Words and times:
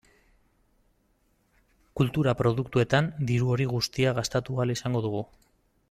Kultura 2.01 2.35
produktuetan 2.39 3.11
diru 3.33 3.53
hori 3.57 3.69
guztia 3.75 4.15
gastatu 4.23 4.57
ahal 4.59 4.75
izango 4.79 5.05
dugu. 5.09 5.25